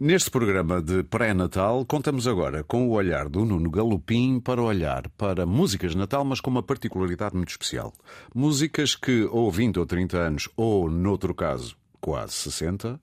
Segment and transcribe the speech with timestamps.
[0.00, 5.46] Neste programa de pré-natal, contamos agora com o olhar do Nuno Galopim para olhar para
[5.46, 7.92] músicas de Natal, mas com uma particularidade muito especial.
[8.34, 13.00] Músicas que, ou 20 ou 30 anos, ou, noutro caso, quase 60,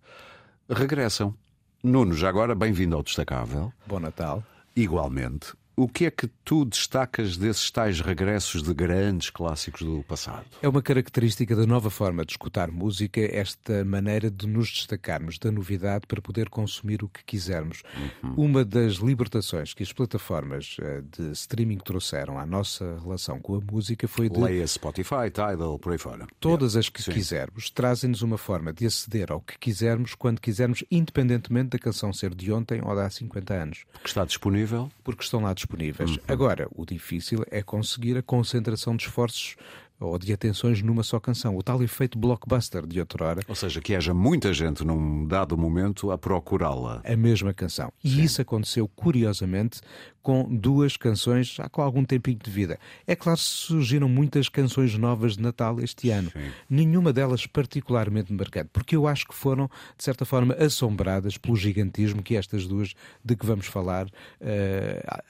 [0.70, 1.34] regressam.
[1.82, 3.72] Nuno, já agora, bem-vindo ao Destacável.
[3.88, 4.44] Bom Natal.
[4.76, 5.54] Igualmente.
[5.76, 10.46] O que é que tu destacas desses tais regressos de grandes clássicos do passado?
[10.62, 15.52] É uma característica da nova forma de escutar música, esta maneira de nos destacarmos da
[15.52, 17.84] novidade para poder consumir o que quisermos.
[18.24, 18.34] Uhum.
[18.38, 23.60] Uma das libertações que as plataformas eh, de streaming trouxeram à nossa relação com a
[23.60, 24.40] música foi de.
[24.40, 26.28] Leia Spotify, Tidal, por aí fora.
[26.40, 26.80] Todas yeah.
[26.80, 27.12] as que Sim.
[27.12, 32.36] quisermos trazem-nos uma forma de aceder ao que quisermos quando quisermos, independentemente da canção ser
[32.36, 33.86] de ontem ou de há 50 anos.
[33.94, 34.92] Porque está disponível?
[35.04, 36.12] Porque estão lá disponíveis.
[36.12, 36.18] Uhum.
[36.28, 39.56] Agora, o difícil é conseguir a concentração de esforços
[40.00, 41.56] ou de atenções numa só canção.
[41.56, 43.42] O tal efeito blockbuster de outrora.
[43.48, 47.02] Ou seja, que haja muita gente num dado momento a procurá-la.
[47.06, 47.94] A mesma canção.
[48.04, 48.22] E Sim.
[48.24, 49.80] isso aconteceu, curiosamente,
[50.22, 52.80] com duas canções já com algum tempinho de vida.
[53.06, 56.32] É claro que surgiram muitas canções novas de Natal este ano.
[56.32, 56.52] Sim.
[56.70, 62.22] Nenhuma delas particularmente marcante, porque eu acho que foram, de certa forma, assombradas pelo gigantismo
[62.22, 64.12] que estas duas de que vamos falar uh,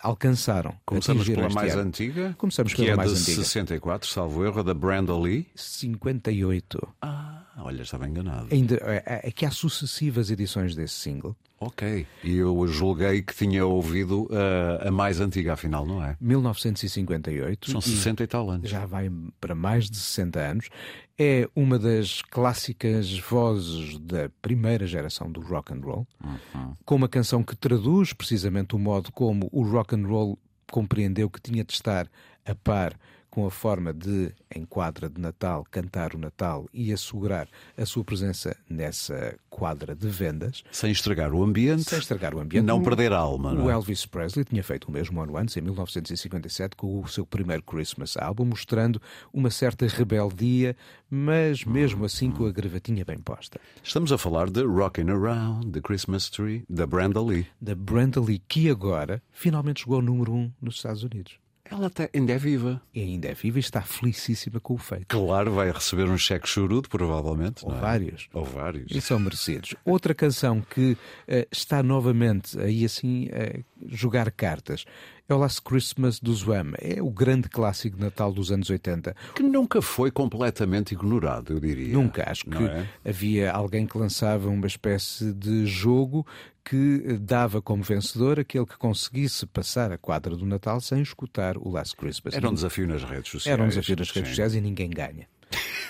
[0.01, 0.75] alcançaram.
[0.85, 1.87] Começamos pela mais ano.
[1.87, 2.35] antiga?
[2.37, 3.43] Começamos pela é mais de antiga.
[3.43, 5.47] 64, salvo erro, da Brenda Lee?
[5.55, 6.87] 58.
[7.01, 8.47] Ah, olha, estava enganado.
[8.51, 11.35] Ainda, é, é, é que há sucessivas edições desse single.
[11.61, 12.07] Ok.
[12.23, 16.17] E eu julguei que tinha ouvido uh, a mais antiga, afinal, não é?
[16.19, 17.69] 1958.
[17.69, 18.67] São 60 e, e tal anos.
[18.67, 20.69] Já vai para mais de 60 anos.
[21.19, 26.73] É uma das clássicas vozes da primeira geração do rock and roll, uhum.
[26.83, 30.39] com uma canção que traduz precisamente o modo como o rock and roll
[30.71, 32.09] compreendeu que tinha de estar
[32.43, 32.97] a par
[33.31, 38.03] com a forma de, em quadra de Natal, cantar o Natal e assegurar a sua
[38.03, 40.63] presença nessa quadra de vendas.
[40.69, 41.83] Sem estragar o ambiente.
[41.83, 42.65] Sem estragar o ambiente.
[42.65, 43.53] Não o, perder a alma.
[43.53, 43.65] Não é?
[43.67, 47.63] o Elvis Presley tinha feito o mesmo ano antes, em 1957, com o seu primeiro
[47.63, 49.01] Christmas album, mostrando
[49.33, 50.75] uma certa rebeldia,
[51.09, 53.61] mas mesmo assim com a gravatinha bem posta.
[53.81, 57.47] Estamos a falar de Rockin' Around the Christmas Tree, da Brenda Lee.
[57.61, 61.40] Da Brenda Lee, que agora finalmente chegou ao número 1 um nos Estados Unidos.
[61.71, 62.81] Ela até ainda é viva.
[62.93, 65.05] E ainda é viva e está felicíssima com o feito.
[65.07, 67.65] Claro, vai receber um cheque chorudo, provavelmente.
[67.65, 67.79] Ou é?
[67.79, 68.27] vários.
[68.33, 68.91] Ou vários.
[68.91, 69.73] E são merecidos.
[69.85, 74.85] Outra canção que uh, está novamente aí assim a uh, jogar cartas
[75.31, 76.73] é o Last Christmas do Zwam.
[76.79, 79.15] É o grande clássico de Natal dos anos 80.
[79.35, 81.93] Que nunca foi completamente ignorado, eu diria.
[81.93, 82.29] Nunca.
[82.29, 82.87] Acho que é?
[83.05, 86.25] havia alguém que lançava uma espécie de jogo
[86.63, 91.69] que dava como vencedor aquele que conseguisse passar a quadra do Natal sem escutar o
[91.69, 92.35] Last Christmas.
[92.35, 93.53] Era um desafio nas redes sociais.
[93.53, 94.35] Era um desafio nas redes Sim.
[94.35, 95.27] sociais e ninguém ganha.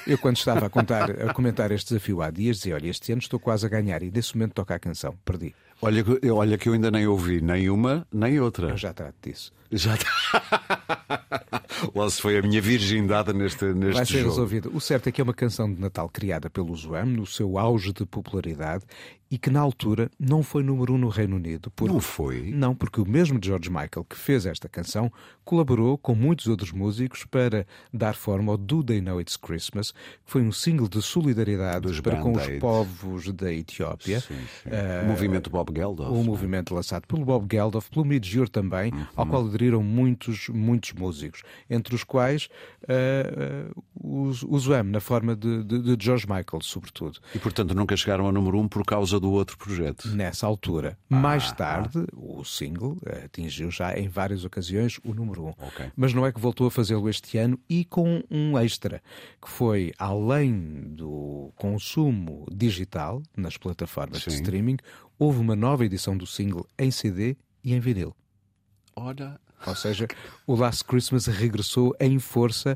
[0.08, 3.22] Eu, quando estava a, contar, a comentar este desafio há dias, dizia: Olha, este ano
[3.22, 5.54] estou quase a ganhar, e nesse momento toca a canção, perdi.
[5.82, 8.70] Olha, olha que eu ainda nem ouvi nem uma nem outra.
[8.70, 9.52] Eu já trato disso.
[9.72, 9.98] Já
[11.96, 14.30] Lá se foi a minha virgindade neste, neste Vai ser jogo.
[14.30, 14.72] resolvido.
[14.74, 17.92] O certo é que é uma canção de Natal criada pelo Zoam no seu auge
[17.94, 18.84] de popularidade
[19.32, 21.72] e que na altura não foi número um no Reino Unido.
[21.72, 21.94] Porque...
[21.94, 22.52] Não foi?
[22.52, 25.10] Não, porque o mesmo George Michael que fez esta canção
[25.46, 29.98] colaborou com muitos outros músicos para dar forma ao Do They Know It's Christmas, que
[30.26, 34.20] foi um single de solidariedade Dos para com os povos da Etiópia.
[34.20, 34.70] Sim, sim.
[34.70, 36.12] Uh, o movimento Bob Geldof.
[36.12, 39.06] O movimento lançado pelo Bob Geldof, pelo Midjur também, uhum.
[39.16, 42.50] ao qual aderiram muitos, muitos músicos, entre os quais
[42.84, 43.72] uh,
[44.04, 47.20] uh, os, os Zoam, na forma de, de, de, George Michael, sobretudo.
[47.34, 50.08] E, portanto, nunca chegaram a número um por causa do outro projeto?
[50.10, 50.98] Nessa altura.
[51.10, 52.16] Ah, Mais tarde, ah.
[52.18, 55.50] o single atingiu já em várias ocasiões o número um.
[55.68, 55.92] Okay.
[55.96, 59.02] Mas não é que voltou a fazê-lo este ano e com um extra,
[59.42, 64.32] que foi, além do consumo digital nas plataformas Sim.
[64.32, 64.78] de streaming,
[65.20, 68.16] houve uma nova edição do single em CD e em vinil.
[68.96, 69.40] Ora.
[69.66, 70.08] Ou seja,
[70.48, 72.76] o Last Christmas regressou em força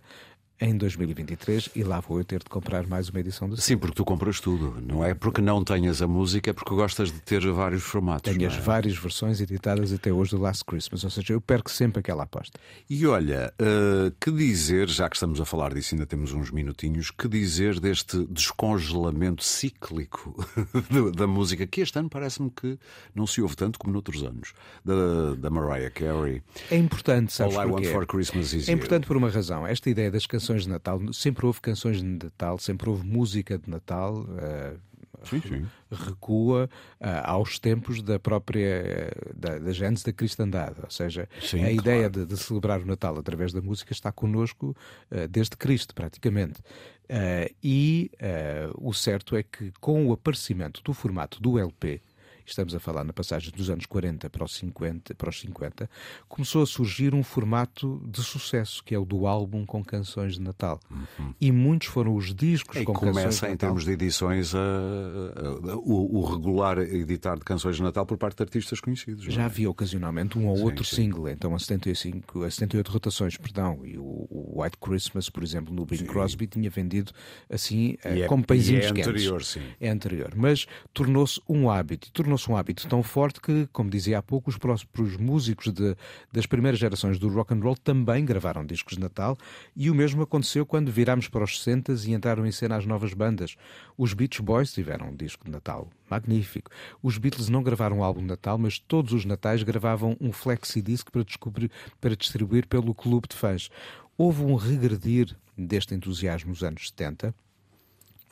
[0.60, 3.96] em 2023 e lá vou eu ter de comprar mais uma edição do Sim, porque
[3.96, 7.46] tu compras tudo, não é porque não tenhas a música, é porque gostas de ter
[7.52, 8.32] vários formatos.
[8.32, 8.48] Tenho é?
[8.48, 12.24] as várias versões editadas até hoje do Last Christmas, ou seja, eu perco sempre aquela
[12.24, 12.58] aposta.
[12.90, 17.12] E olha, uh, que dizer, já que estamos a falar disso, ainda temos uns minutinhos,
[17.12, 20.36] que dizer deste descongelamento cíclico
[21.16, 22.80] da música, que este ano parece-me que
[23.14, 24.54] não se ouve tanto como noutros anos,
[24.84, 26.42] da, da Mariah Carey.
[26.72, 29.68] É importante, sabes All I Want for Christmas is É importante por uma razão.
[29.68, 33.58] Esta ideia das canções canções de Natal, sempre houve canções de Natal, sempre houve música
[33.58, 34.16] de Natal.
[34.16, 34.80] Uh,
[35.24, 35.66] sim, sim.
[35.92, 36.70] recua
[37.02, 41.76] uh, aos tempos da própria da, da gênese da cristandade, ou seja, sim, a claro.
[41.76, 44.76] ideia de, de, celebrar o Natal através da música está connosco
[45.12, 46.62] uh, desde Cristo, praticamente.
[47.64, 48.10] E
[48.80, 52.02] o certo é que com o aparecimento do formato do LP
[52.46, 55.90] estamos a falar na passagem dos anos 40 para os 50, para os 50
[56.28, 60.42] começou a surgir um formato de sucesso, que é o do álbum com canções de
[60.42, 60.80] Natal.
[60.90, 61.34] Uhum.
[61.40, 63.54] E muitos foram os discos e com começa, canções de Natal.
[63.54, 68.06] em termos de edições, a, a, a, o, o, regular editar de canções de Natal
[68.06, 69.26] por parte de artistas conhecidos.
[69.26, 69.46] Já é?
[69.46, 70.96] havia ocasionalmente um ou sim, outro sim.
[70.96, 75.74] single, então a 75, a 78 rotações, perdão, e o, o White Christmas, por exemplo,
[75.74, 77.12] no Bing Crosby, tinha vendido
[77.50, 79.08] assim, e é, como é quentes.
[79.08, 79.62] anterior, sim.
[79.80, 84.22] É anterior, mas tornou-se um hábito, tornou-se um hábito tão forte que, como dizia há
[84.22, 85.96] pouco, os próprios músicos de,
[86.32, 89.38] das primeiras gerações do rock and roll também gravaram discos de Natal
[89.76, 93.14] e o mesmo aconteceu quando virámos para os 60 e entraram em cena as novas
[93.14, 93.56] bandas.
[93.98, 96.70] Os Beach Boys tiveram um disco de Natal magnífico.
[97.02, 101.10] Os Beatles não gravaram um álbum de Natal, mas todos os natais gravavam um flexi-disc
[101.10, 101.24] para,
[102.02, 103.70] para distribuir pelo clube de fãs.
[104.18, 107.34] Houve um regredir deste entusiasmo nos anos 70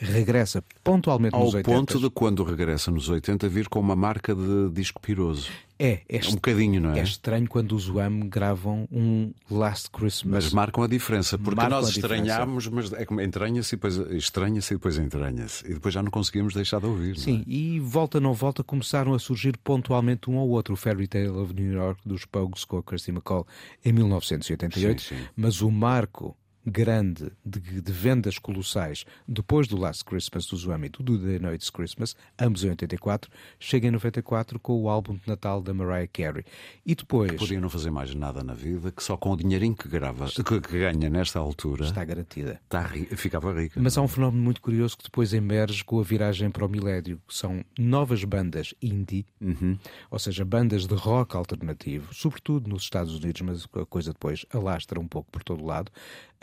[0.03, 1.69] regressa pontualmente Ao nos 80.
[1.69, 5.50] Ao ponto de quando regressa nos 80 vir com uma marca de disco piroso.
[5.79, 7.00] É, é, um bocadinho, não é?
[7.00, 10.45] É estranho quando os Wham gravam um Last Christmas.
[10.45, 14.73] Mas marcam a diferença, porque marcam nós estranhámos, mas é como entranha-se e depois estranha-se
[14.73, 15.65] e depois entranha-se.
[15.65, 17.17] E depois já não conseguimos deixar de ouvir.
[17.17, 17.51] Sim, é?
[17.51, 20.75] e volta não volta começaram a surgir pontualmente um ou outro.
[20.75, 23.45] O Fairy Tale of New York dos Pogues com a Kirsty McCall
[23.83, 25.21] em 1988, sim, sim.
[25.35, 30.89] mas o marco grande de, de, vendas colossais depois do Last Christmas do Zoom e
[30.89, 33.30] do The Noite's Christmas, ambos em 84,
[33.60, 36.45] chega em 94 com o álbum de Natal da Mariah Carey.
[36.86, 37.31] E depois.
[37.31, 40.27] Que podia não fazer mais nada na vida, que só com o dinheirinho que grava,
[40.27, 41.86] que, que ganha nesta altura.
[41.86, 42.62] Está garantida.
[42.63, 43.80] Está, ficava rica.
[43.81, 47.21] Mas há um fenómeno muito curioso que depois emerge com a viragem para o milédio,
[47.27, 49.77] que são novas bandas indie, uhum.
[50.10, 55.00] ou seja, bandas de rock alternativo, sobretudo nos Estados Unidos, mas a coisa depois alastra
[55.00, 55.92] um pouco por todo o lado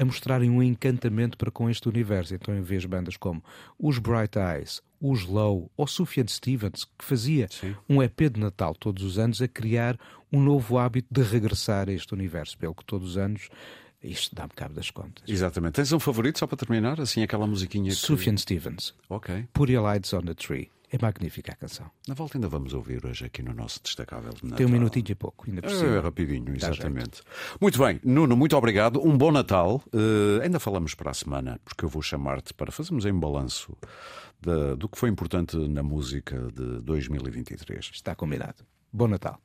[0.01, 2.35] a mostrarem um encantamento para com este universo.
[2.35, 3.43] Então, em vez de bandas como
[3.79, 7.77] os Bright Eyes, os Low ou Sufjan Stevens, que fazia Sim.
[7.89, 9.97] um EP de Natal todos os anos, a criar
[10.33, 13.49] um novo hábito de regressar a este universo, pelo que todos os anos
[14.03, 15.23] isto dá-me cabo das contas.
[15.29, 15.75] Exatamente.
[15.75, 17.01] Tens um favorito só para terminar?
[17.01, 17.97] Assim, aquela musiquinha que...
[17.97, 18.95] Sufjan Stevens.
[19.09, 19.47] Ok.
[19.53, 20.71] Put Your Lights on the Tree.
[20.93, 21.89] É magnífica a canção.
[22.09, 24.57] Na volta ainda vamos ouvir hoje aqui no nosso destacável de Natal.
[24.57, 25.97] Tem um minutinho e pouco, ainda por cima.
[25.97, 27.23] É, rapidinho, exatamente.
[27.61, 29.01] Muito bem, Nuno, muito obrigado.
[29.01, 29.81] Um bom Natal.
[29.95, 33.77] Uh, ainda falamos para a semana, porque eu vou chamar-te para fazermos um balanço
[34.41, 37.91] de, do que foi importante na música de 2023.
[37.95, 38.65] Está combinado.
[38.93, 39.39] Bom Natal.